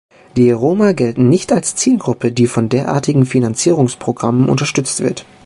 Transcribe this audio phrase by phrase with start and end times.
[0.35, 5.27] Die Roma gelten nicht als Zielgruppe, die von derartigen Finanzierungsprogrammen unterstützt wird.